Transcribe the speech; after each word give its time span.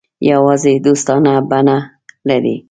یوازې 0.29 0.73
دوستانه 0.85 1.33
بڼه 1.49 1.77
لري. 2.29 2.55